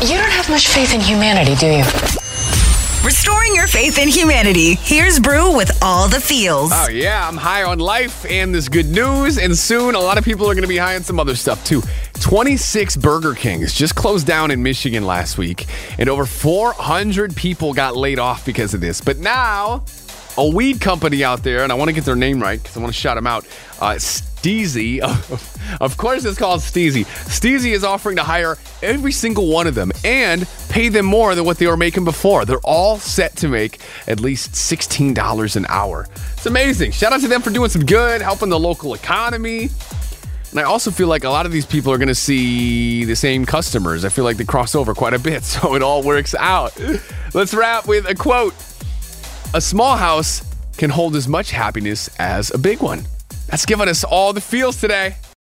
[0.00, 1.84] You don't have much faith in humanity, do you?
[3.04, 4.76] Restoring your faith in humanity.
[4.76, 6.70] Here's Brew with all the feels.
[6.72, 9.38] Oh, yeah, I'm high on life and this good news.
[9.38, 11.64] And soon, a lot of people are going to be high on some other stuff
[11.64, 11.82] too.
[12.20, 15.66] 26 Burger Kings just closed down in Michigan last week,
[15.98, 19.00] and over 400 people got laid off because of this.
[19.00, 19.84] But now,
[20.36, 22.80] a weed company out there, and I want to get their name right because I
[22.80, 23.44] want to shout them out.
[23.80, 23.98] Uh,
[24.42, 25.00] STIIIZY,
[25.80, 27.04] of course, it's called STIIIZY.
[27.04, 31.44] STIIIZY is offering to hire every single one of them and pay them more than
[31.44, 32.44] what they were making before.
[32.44, 36.06] They're all set to make at least $16 an hour.
[36.34, 36.92] It's amazing.
[36.92, 39.70] Shout out to them for doing some good, helping the local economy.
[40.50, 43.16] And I also feel like a lot of these people are going to see the
[43.16, 44.04] same customers.
[44.04, 46.78] I feel like they cross over quite a bit, so it all works out.
[47.34, 48.54] Let's wrap with a quote
[49.52, 50.44] A small house
[50.76, 53.04] can hold as much happiness as a big one.
[53.48, 55.16] That's giving us all the feels today.